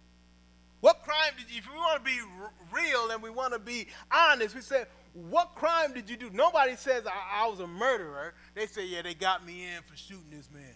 [0.81, 3.59] What crime did you, if we want to be r- real and we want to
[3.59, 6.29] be honest, we say, what crime did you do?
[6.33, 8.35] Nobody says I, I, was a murderer.
[8.55, 10.75] They say, yeah, they got me in for shooting this man.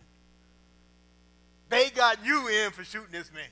[1.68, 3.48] They got you in for shooting this man.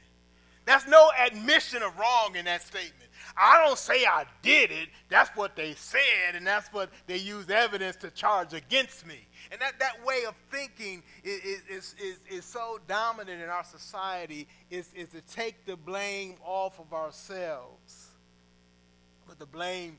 [0.65, 3.11] That's no admission of wrong in that statement.
[3.37, 4.89] I don't say I did it.
[5.09, 9.27] That's what they said, and that's what they use evidence to charge against me.
[9.53, 14.49] And that, that way of thinking is, is, is, is so dominant in our society
[14.71, 18.11] is, is to take the blame off of ourselves.
[19.29, 19.99] But the blame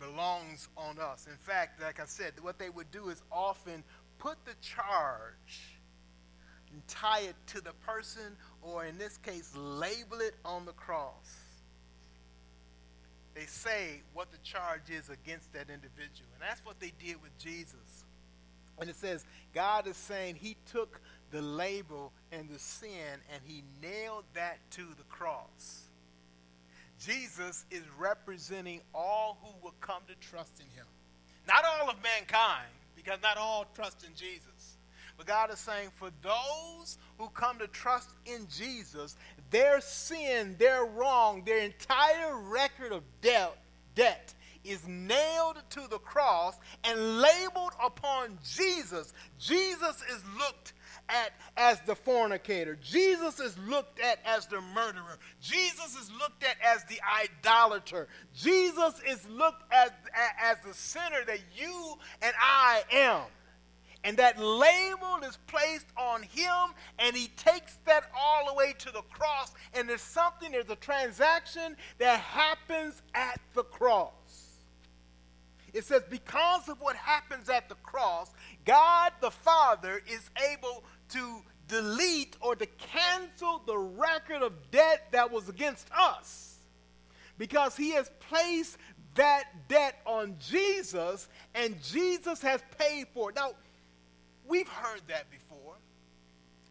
[0.00, 1.26] belongs on us.
[1.30, 3.84] In fact, like I said, what they would do is often
[4.18, 5.78] put the charge
[6.72, 11.40] and tie it to the person, or in this case, label it on the cross.
[13.34, 16.28] They say what the charge is against that individual.
[16.34, 18.04] And that's what they did with Jesus.
[18.78, 23.62] And it says, God is saying he took the label and the sin and he
[23.82, 25.89] nailed that to the cross.
[27.04, 30.86] Jesus is representing all who will come to trust in him.
[31.48, 34.76] Not all of mankind, because not all trust in Jesus.
[35.16, 39.16] But God is saying for those who come to trust in Jesus,
[39.50, 43.56] their sin, their wrong, their entire record of debt,
[43.94, 44.34] debt
[44.64, 47.49] is nailed to the cross and labeled
[48.20, 49.12] upon Jesus.
[49.38, 50.72] Jesus is looked
[51.08, 52.76] at as the fornicator.
[52.82, 55.18] Jesus is looked at as the murderer.
[55.40, 58.08] Jesus is looked at as the idolater.
[58.34, 59.98] Jesus is looked at
[60.40, 63.22] as the sinner that you and I am.
[64.02, 68.90] And that label is placed on him, and he takes that all the way to
[68.92, 69.52] the cross.
[69.74, 74.12] And there's something, there's a transaction that happens at the cross.
[75.72, 78.30] It says, because of what happens at the cross,
[78.64, 85.30] God the Father is able to delete or to cancel the record of debt that
[85.30, 86.58] was against us
[87.38, 88.76] because he has placed
[89.14, 93.36] that debt on Jesus and Jesus has paid for it.
[93.36, 93.52] Now,
[94.46, 95.74] we've heard that before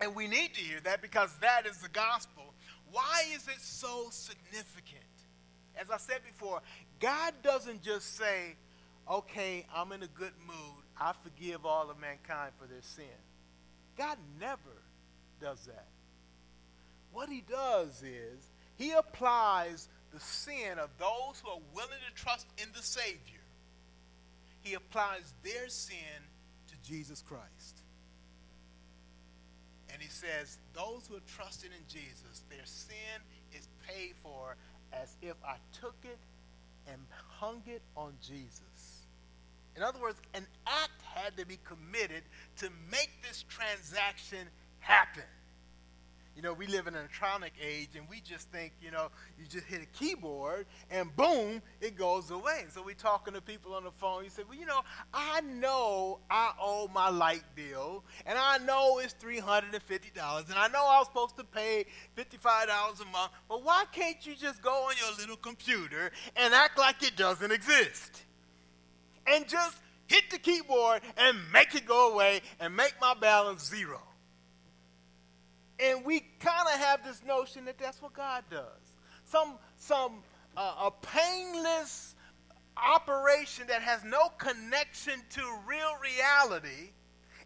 [0.02, 2.54] and we need to hear that because that is the gospel.
[2.91, 5.04] Why is it so significant?
[5.76, 6.62] As I said before,
[7.00, 8.56] God doesn't just say,
[9.10, 10.84] okay, I'm in a good mood.
[10.99, 13.05] I forgive all of mankind for their sin.
[13.97, 14.60] God never
[15.41, 15.88] does that.
[17.12, 22.47] What he does is he applies the sin of those who are willing to trust
[22.57, 23.41] in the Savior.
[24.62, 25.95] He applies their sin
[26.68, 27.82] to Jesus Christ.
[29.91, 33.22] And he says, those who are trusting in Jesus, their sin
[33.53, 34.55] is paid for
[34.93, 36.18] as if I took it
[36.88, 37.01] and
[37.39, 38.62] hung it on Jesus.
[39.80, 42.24] In other words, an act had to be committed
[42.58, 44.50] to make this transaction
[44.80, 45.24] happen.
[46.36, 49.08] You know, we live in an electronic age and we just think, you know,
[49.40, 52.66] you just hit a keyboard and boom, it goes away.
[52.74, 54.26] So we're talking to people on the phone.
[54.26, 54.82] You say, well, you know,
[55.14, 59.72] I know I owe my light bill and I know it's $350
[60.50, 61.86] and I know I was supposed to pay
[62.18, 66.78] $55 a month, but why can't you just go on your little computer and act
[66.78, 68.26] like it doesn't exist?
[69.30, 69.78] And just
[70.08, 74.02] hit the keyboard and make it go away and make my balance zero.
[75.80, 78.66] And we kind of have this notion that that's what God does.
[79.24, 80.24] Some, some
[80.58, 82.16] uh, a painless
[82.76, 86.92] operation that has no connection to real reality.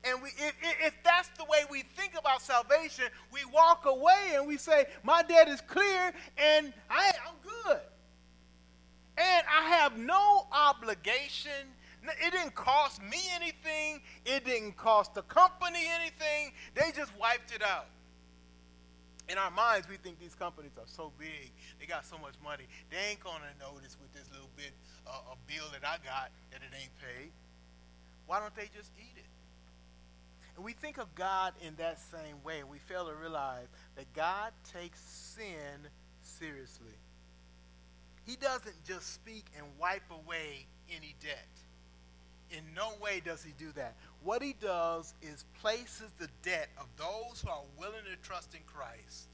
[0.05, 4.47] And we, if, if that's the way we think about salvation, we walk away and
[4.47, 7.79] we say, My debt is clear and I, I'm good.
[9.17, 11.51] And I have no obligation.
[12.03, 14.01] It didn't cost me anything.
[14.25, 16.53] It didn't cost the company anything.
[16.75, 17.87] They just wiped it out
[19.29, 22.65] in our minds, we think these companies are so big, they got so much money,
[22.91, 24.71] they ain't gonna notice with this little bit
[25.07, 27.31] uh, bill that I got that it ain't paid.
[28.27, 29.25] Why don't they just eat it?
[30.55, 34.51] And we think of God in that same way, we fail to realize that God
[34.71, 35.87] takes sin
[36.21, 36.97] seriously.
[38.25, 41.47] He doesn't just speak and wipe away any debt.
[42.51, 43.95] In no way does he do that.
[44.23, 48.61] What he does is places the debt of those who are willing to trust in
[48.65, 49.27] Christ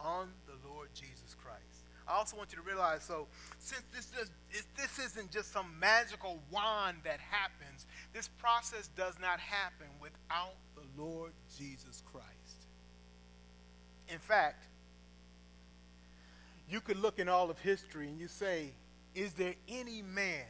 [0.00, 1.86] on the Lord Jesus Christ.
[2.08, 3.26] I also want you to realize so,
[3.58, 4.30] since this, just,
[4.76, 11.02] this isn't just some magical wand that happens, this process does not happen without the
[11.02, 12.66] Lord Jesus Christ.
[14.08, 14.66] In fact,
[16.68, 18.72] you could look in all of history and you say,
[19.14, 20.44] is there any man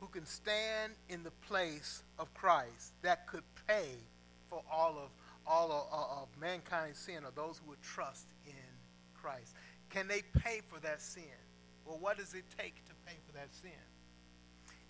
[0.00, 3.88] who can stand in the place of Christ that could pay
[4.48, 5.10] for all of
[5.48, 8.52] all of, of mankind's sin or those who would trust in
[9.14, 9.54] Christ.
[9.90, 11.22] Can they pay for that sin?
[11.86, 13.70] Well, what does it take to pay for that sin?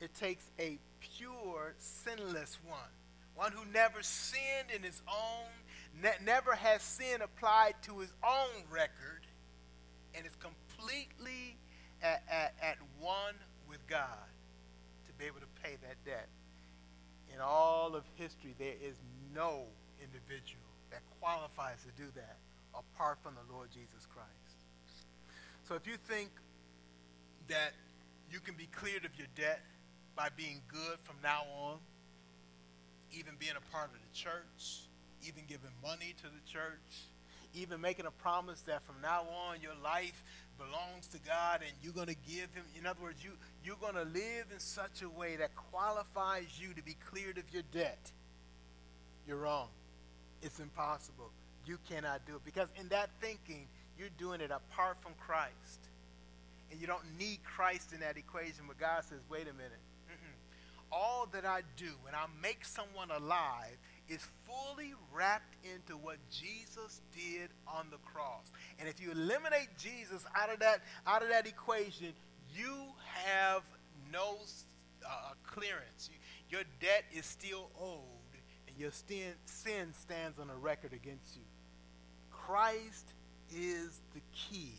[0.01, 2.79] It takes a pure, sinless one,
[3.35, 8.65] one who never sinned in his own, ne- never has sin applied to his own
[8.71, 9.27] record,
[10.15, 11.57] and is completely
[12.03, 13.35] at, at, at one
[13.69, 14.29] with God
[15.07, 16.29] to be able to pay that debt.
[17.35, 18.97] In all of history, there is
[19.35, 19.65] no
[20.03, 22.37] individual that qualifies to do that
[22.75, 24.29] apart from the Lord Jesus Christ.
[25.69, 26.31] So if you think
[27.49, 27.73] that
[28.31, 29.61] you can be cleared of your debt
[30.17, 31.79] by being good from now on,
[33.13, 34.89] even being a part of the church,
[35.23, 37.09] even giving money to the church,
[37.59, 40.23] even making a promise that from now on your life
[40.59, 43.31] belongs to God and you're going to give him in other words you
[43.65, 47.45] you're going to live in such a way that qualifies you to be cleared of
[47.53, 48.13] your debt.
[49.27, 49.69] You're wrong.
[50.43, 51.31] It's impossible.
[51.67, 53.67] You cannot do it because in that thinking
[53.99, 55.81] you're doing it apart from Christ.
[56.71, 59.83] And you don't need Christ in that equation but God says wait a minute.
[60.91, 63.77] All that I do when I make someone alive
[64.09, 68.51] is fully wrapped into what Jesus did on the cross.
[68.79, 72.13] And if you eliminate Jesus out of that out of that equation,
[72.55, 72.75] you
[73.27, 73.63] have
[74.13, 74.39] no
[75.07, 76.11] uh, clearance.
[76.11, 76.19] You,
[76.59, 78.01] your debt is still owed,
[78.67, 81.43] and your sin, sin stands on a record against you.
[82.31, 83.13] Christ
[83.55, 84.75] is the key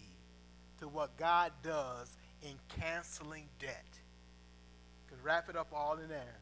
[0.79, 2.09] to what God does
[2.41, 3.85] in canceling debt.
[5.07, 6.39] Can wrap it up all in there.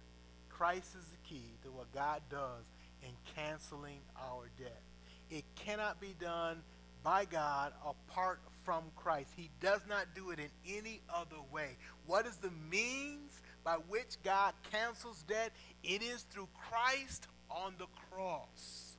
[0.49, 2.63] Christ is the key to what God does
[3.03, 4.81] in canceling our debt.
[5.29, 6.61] It cannot be done
[7.03, 9.29] by God apart from Christ.
[9.35, 11.77] He does not do it in any other way.
[12.05, 15.51] What is the means by which God cancels debt?
[15.83, 18.97] It is through Christ on the cross.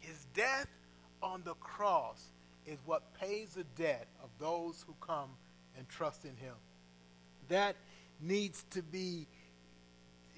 [0.00, 0.68] His death
[1.22, 2.22] on the cross
[2.66, 5.30] is what pays the debt of those who come
[5.76, 6.54] and trust in him.
[7.48, 7.76] That
[8.20, 9.26] needs to be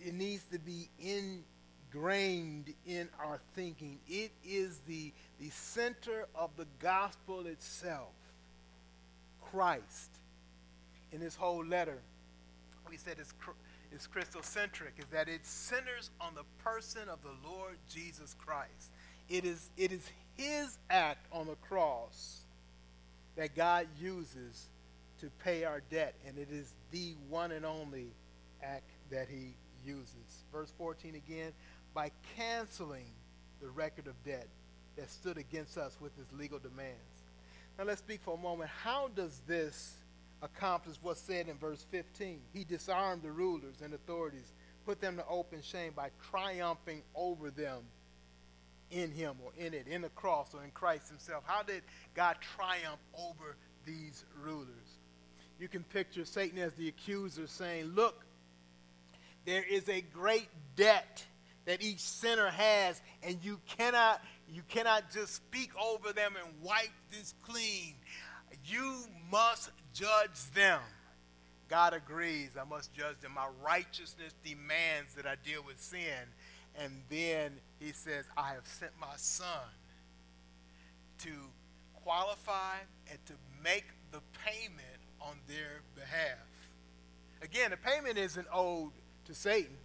[0.05, 1.45] it needs to be in
[1.93, 3.99] ingrained in our thinking.
[4.09, 8.13] It is the, the center of the gospel itself.
[9.51, 10.11] Christ
[11.13, 11.99] in this whole letter,
[12.89, 13.35] we said it's,
[13.93, 18.93] it's Christocentric, is that it centers on the person of the Lord Jesus Christ.
[19.29, 22.41] It is, it is his act on the cross
[23.37, 24.69] that God uses
[25.21, 28.07] to pay our debt, and it is the one and only
[28.63, 30.45] act that he uses.
[30.53, 31.53] Verse 14 again,
[31.95, 33.11] by canceling
[33.61, 34.49] the record of debt
[34.97, 36.99] that stood against us with his legal demands.
[37.79, 38.71] Now let's speak for a moment.
[38.83, 39.95] How does this
[40.43, 42.41] accomplish what's said in verse 15?
[42.53, 44.53] He disarmed the rulers and authorities,
[44.85, 47.83] put them to open shame by triumphing over them
[48.91, 51.45] in him or in it, in the cross or in Christ himself.
[51.47, 51.83] How did
[52.15, 54.99] God triumph over these rulers?
[55.59, 58.25] You can picture Satan as the accuser saying, Look,
[59.45, 61.25] there is a great debt
[61.65, 66.91] that each sinner has, and you cannot, you cannot just speak over them and wipe
[67.11, 67.95] this clean.
[68.65, 70.81] You must judge them.
[71.69, 72.51] God agrees.
[72.61, 73.33] I must judge them.
[73.35, 76.29] My righteousness demands that I deal with sin.
[76.77, 79.47] And then he says, I have sent my son
[81.19, 81.31] to
[82.03, 82.77] qualify
[83.11, 86.39] and to make the payment on their behalf.
[87.43, 88.93] Again, the payment isn't owed
[89.27, 89.77] to Satan.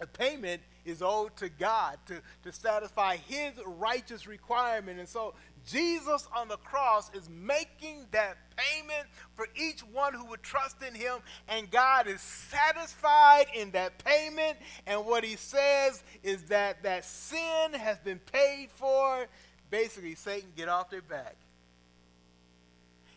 [0.00, 4.98] A payment is owed to God to, to satisfy his righteous requirement.
[4.98, 5.34] And so
[5.68, 10.94] Jesus on the cross is making that payment for each one who would trust in
[10.94, 11.18] him,
[11.48, 14.56] and God is satisfied in that payment.
[14.86, 19.26] And what he says is that that sin has been paid for.
[19.70, 21.36] Basically, Satan, get off their back.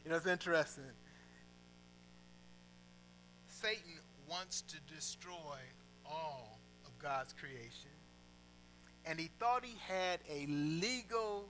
[0.03, 0.83] You know, it's interesting.
[3.47, 3.99] Satan
[4.29, 5.57] wants to destroy
[6.05, 7.89] all of God's creation.
[9.05, 11.49] And he thought he had a legal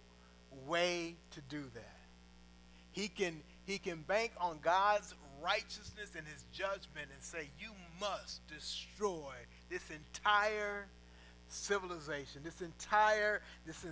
[0.66, 2.00] way to do that.
[2.92, 5.14] He can, he can bank on God's
[5.44, 9.34] righteousness and his judgment and say, You must destroy
[9.70, 10.88] this entire
[11.48, 13.86] civilization, this entire, this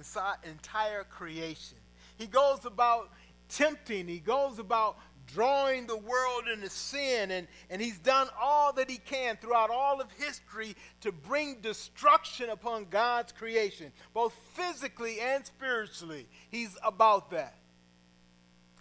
[0.43, 1.77] entire creation.
[2.17, 3.09] He goes about
[3.49, 4.97] tempting, he goes about
[5.34, 10.01] drawing the world into sin, and, and he's done all that he can throughout all
[10.01, 16.27] of history to bring destruction upon God's creation, both physically and spiritually.
[16.49, 17.55] He's about that.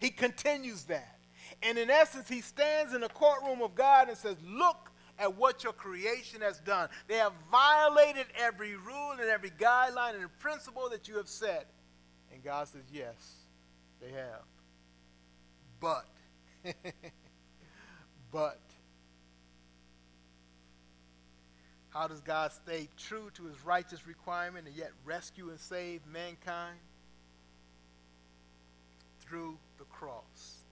[0.01, 1.19] He continues that.
[1.63, 5.63] And in essence, he stands in the courtroom of God and says, Look at what
[5.63, 6.89] your creation has done.
[7.07, 11.67] They have violated every rule and every guideline and principle that you have set.
[12.33, 13.35] And God says, Yes,
[14.01, 14.43] they have.
[15.81, 16.07] But
[18.33, 18.61] but
[21.91, 26.79] how does God stay true to his righteous requirement and yet rescue and save mankind?
[29.21, 30.65] Through the cross.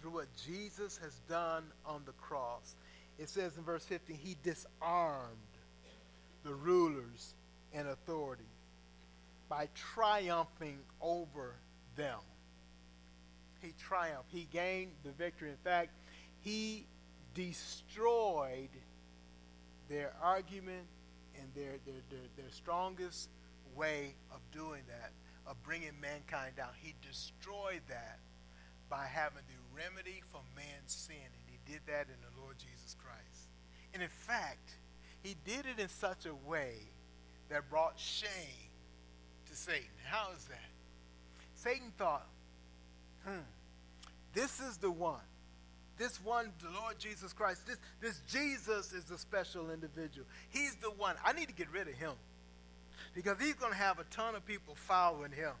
[0.00, 2.74] Through what Jesus has done on the cross.
[3.18, 5.36] It says in verse 15, he disarmed
[6.44, 7.34] the rulers
[7.72, 8.44] and authority
[9.48, 11.54] by triumphing over
[11.96, 12.18] them
[13.60, 14.30] he triumphed.
[14.30, 15.50] He gained the victory.
[15.50, 15.90] In fact,
[16.40, 16.86] he
[17.34, 18.70] destroyed
[19.88, 20.86] their argument
[21.38, 23.28] and their, their, their, their strongest
[23.74, 25.12] way of doing that,
[25.46, 26.70] of bringing mankind down.
[26.80, 28.18] He destroyed that
[28.88, 32.96] by having the remedy for man's sin, and he did that in the Lord Jesus
[33.02, 33.50] Christ.
[33.92, 34.70] And in fact,
[35.22, 36.74] he did it in such a way
[37.48, 38.70] that brought shame
[39.48, 39.90] to Satan.
[40.04, 40.70] How is that?
[41.54, 42.26] Satan thought,
[43.26, 43.40] hmm,
[44.34, 45.20] this is the one.
[45.98, 50.26] This one, the Lord Jesus Christ, this, this Jesus is a special individual.
[50.50, 51.16] He's the one.
[51.24, 52.12] I need to get rid of him
[53.14, 55.52] because he's going to have a ton of people following him.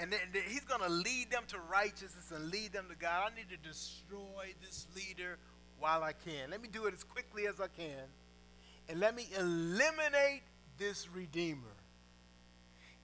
[0.00, 3.32] And then, he's going to lead them to righteousness and lead them to God.
[3.32, 5.38] I need to destroy this leader
[5.80, 6.50] while I can.
[6.50, 8.04] Let me do it as quickly as I can.
[8.88, 10.42] And let me eliminate
[10.78, 11.74] this redeemer.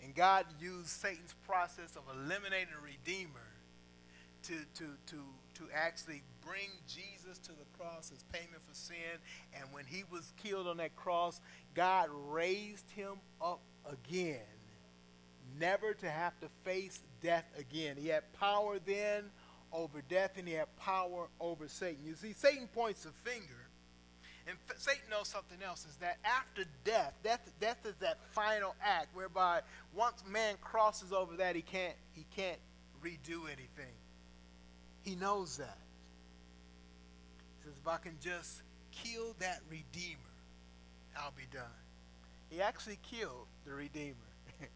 [0.05, 3.54] And God used Satan's process of eliminating a redeemer
[4.45, 5.17] to, to, to,
[5.55, 9.19] to actually bring Jesus to the cross as payment for sin.
[9.55, 11.41] And when he was killed on that cross,
[11.75, 14.41] God raised him up again,
[15.59, 17.97] never to have to face death again.
[17.99, 19.25] He had power then
[19.73, 22.05] over death, and he had power over Satan.
[22.07, 23.49] You see, Satan points a finger.
[24.47, 29.09] And Satan knows something else is that after death, death, death is that final act
[29.15, 29.63] whereby
[29.95, 32.59] once man crosses over that, he can't, he can't
[33.03, 33.95] redo anything.
[35.05, 35.79] He knows that.
[37.59, 40.19] He says, if I can just kill that Redeemer,
[41.17, 41.63] I'll be done.
[42.51, 44.15] He actually killed the Redeemer,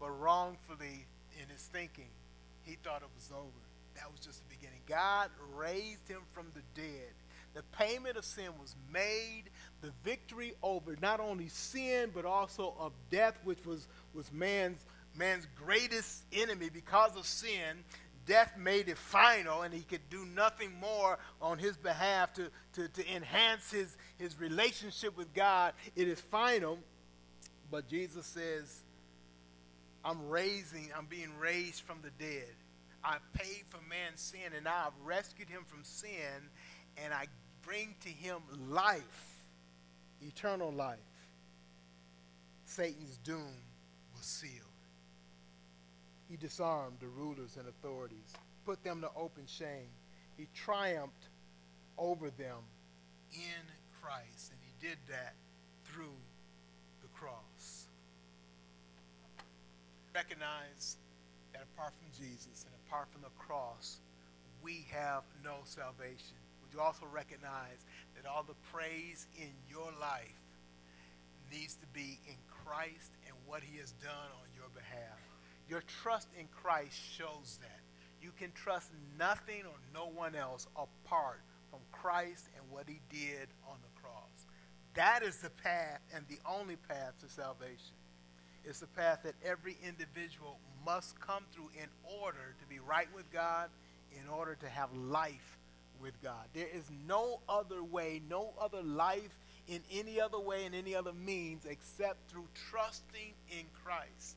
[0.00, 1.06] but wrongfully
[1.42, 2.10] in his thinking,
[2.62, 3.50] he thought it was over.
[3.96, 4.80] That was just the beginning.
[4.86, 7.12] God raised him from the dead.
[7.54, 9.44] The payment of sin was made.
[9.80, 14.84] The victory over not only sin, but also of death, which was, was man's,
[15.16, 17.84] man's greatest enemy because of sin.
[18.26, 22.88] Death made it final, and he could do nothing more on his behalf to, to,
[22.88, 25.74] to enhance his, his relationship with God.
[25.94, 26.78] It is final.
[27.70, 28.82] But Jesus says,
[30.04, 32.54] I'm raising, I'm being raised from the dead.
[33.02, 36.48] I paid for man's sin, and I've rescued him from sin,
[36.96, 37.26] and I
[37.62, 39.44] bring to him life,
[40.22, 40.98] eternal life.
[42.64, 43.52] Satan's doom
[44.16, 44.63] was sealed.
[46.28, 48.32] He disarmed the rulers and authorities,
[48.64, 49.90] put them to open shame.
[50.36, 51.28] He triumphed
[51.98, 52.64] over them
[53.32, 53.64] in
[54.02, 55.34] Christ, and he did that
[55.84, 56.16] through
[57.02, 57.86] the cross.
[60.14, 60.96] Recognize
[61.52, 63.98] that apart from Jesus and apart from the cross,
[64.62, 66.38] we have no salvation.
[66.62, 67.84] Would you also recognize
[68.16, 70.40] that all the praise in your life
[71.52, 75.33] needs to be in Christ and what he has done on your behalf?
[75.68, 77.80] Your trust in Christ shows that.
[78.20, 83.48] You can trust nothing or no one else apart from Christ and what he did
[83.68, 84.46] on the cross.
[84.94, 87.96] That is the path and the only path to salvation.
[88.64, 91.88] It's the path that every individual must come through in
[92.20, 93.68] order to be right with God,
[94.12, 95.58] in order to have life
[96.00, 96.46] with God.
[96.54, 99.38] There is no other way, no other life
[99.68, 104.36] in any other way, in any other means, except through trusting in Christ.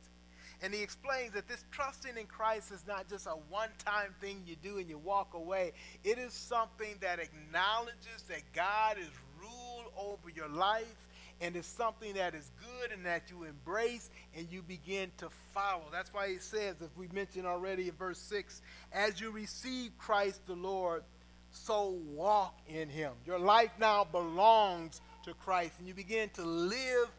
[0.61, 4.43] And he explains that this trusting in Christ is not just a one time thing
[4.45, 5.73] you do and you walk away.
[6.03, 10.95] It is something that acknowledges that God is ruled over your life
[11.39, 15.83] and it's something that is good and that you embrace and you begin to follow.
[15.91, 20.41] That's why he says, as we mentioned already in verse 6, as you receive Christ
[20.47, 21.03] the Lord,
[21.51, 23.13] so walk in him.
[23.25, 27.09] Your life now belongs to Christ and you begin to live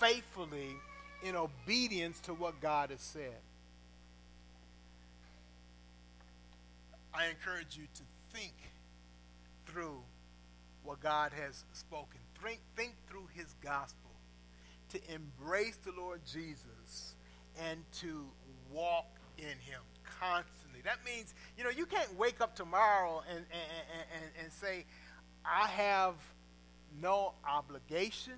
[0.00, 0.74] faithfully
[1.22, 3.40] in obedience to what God has said.
[7.12, 8.02] I encourage you to
[8.32, 8.54] think
[9.66, 10.00] through
[10.84, 12.20] what God has spoken.
[12.42, 14.10] Think, think through his gospel,
[14.90, 17.14] to embrace the Lord Jesus,
[17.60, 18.24] and to
[18.72, 19.06] walk
[19.36, 19.80] in him
[20.20, 20.80] constantly.
[20.84, 24.84] That means, you know, you can't wake up tomorrow and, and, and, and say,
[25.44, 26.14] I have
[27.00, 28.34] no obligation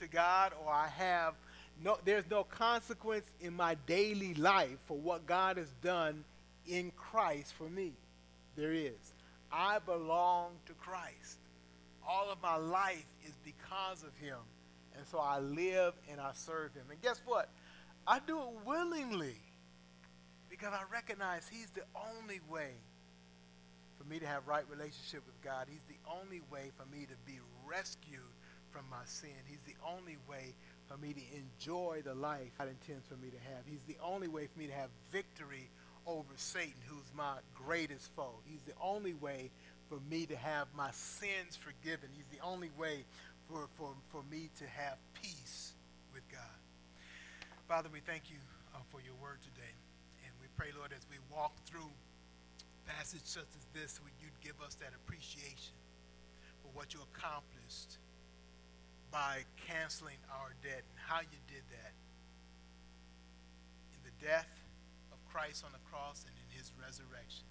[0.00, 1.34] to God or I have
[1.82, 6.24] no, there's no consequence in my daily life for what God has done
[6.66, 7.92] in Christ for me.
[8.56, 9.14] There is.
[9.50, 11.38] I belong to Christ.
[12.06, 14.38] All of my life is because of him.
[14.96, 16.84] And so I live and I serve him.
[16.90, 17.48] And guess what?
[18.06, 19.36] I do it willingly
[20.50, 22.72] because I recognize he's the only way
[23.96, 25.66] for me to have right relationship with God.
[25.70, 28.20] He's the only way for me to be rescued
[28.70, 29.30] from my sin.
[29.46, 30.54] He's the only way
[30.92, 33.64] for me to enjoy the life God intends for me to have.
[33.64, 35.70] He's the only way for me to have victory
[36.06, 38.34] over Satan, who's my greatest foe.
[38.44, 39.50] He's the only way
[39.88, 42.10] for me to have my sins forgiven.
[42.14, 43.04] He's the only way
[43.48, 45.72] for, for, for me to have peace
[46.12, 46.58] with God.
[47.68, 48.36] Father, we thank you
[48.74, 49.76] uh, for your word today.
[50.24, 51.88] And we pray, Lord, as we walk through
[52.86, 55.76] passage such as this, would you give us that appreciation
[56.60, 58.01] for what you accomplished
[59.12, 61.92] by canceling our debt and how you did that
[63.92, 64.48] in the death
[65.12, 67.44] of Christ on the cross and in his resurrection.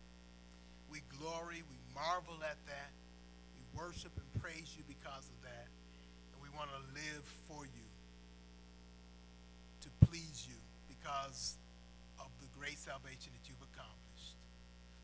[0.89, 2.91] We glory, we marvel at that.
[3.53, 5.69] We worship and praise you because of that.
[6.33, 7.87] And we want to live for you,
[9.85, 10.57] to please you
[10.89, 11.61] because
[12.17, 14.33] of the great salvation that you've accomplished.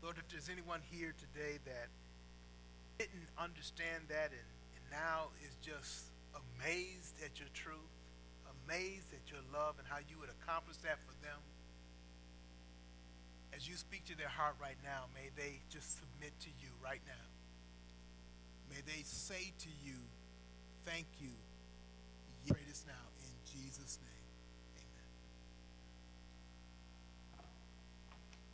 [0.02, 1.88] Lord, if there's anyone here today that
[2.98, 7.94] didn't understand that and, and now is just amazed at your truth,
[8.64, 11.40] amazed at your love and how you would accomplish that for them.
[13.54, 17.02] As you speak to their heart right now, may they just submit to you right
[17.06, 17.26] now.
[18.70, 19.96] May they say to you,
[20.84, 21.32] thank you.
[22.46, 24.17] Pray this now in Jesus' name.